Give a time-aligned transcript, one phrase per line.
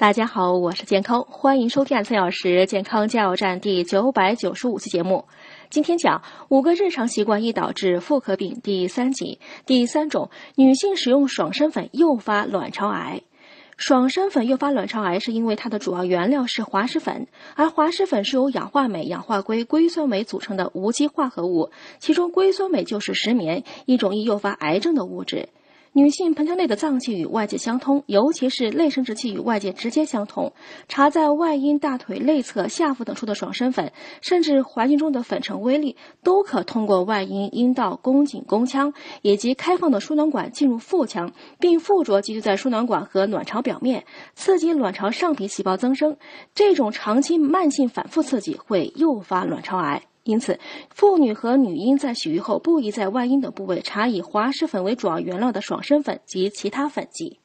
[0.00, 5.26] 大家好，我是健康，欢迎收听三小时健康加油站第九百九十五期节目。
[5.68, 13.20] 今天讲五个日常习惯易导致妇科病第三集，第三种，女性使用爽身粉诱发卵巢癌。
[13.76, 25.50] 爽身粉诱发卵巢癌是因为它的主要原料是滑石粉，而滑石粉是由氧化镁、氧化硅、硅酸镁组成的无机化合物，其中硅酸镁就是石棉，一种易诱发癌症的物质。
[26.00, 30.54] 女性盆腔内的脏器与外界相通，尤其是内生殖器与外界直接相通。
[30.88, 46.16] 插在外阴、大腿内侧、下腹等处的爽身粉，甚至环境中的粉尘微粒，都可通过外阴、阴道、宫颈、宫腔以及开放的输卵管进入腹腔，并附着积聚在输卵管和卵巢表面，刺激卵巢上皮细胞增生。
[46.54, 50.04] 这种长期慢性反复刺激会诱发卵巢癌。
[50.24, 50.58] 因此，
[50.90, 57.39] 妇女和女婴在洗浴后不宜在外阴等部位擦以滑石粉为主要原料的爽身粉及其他粉剂。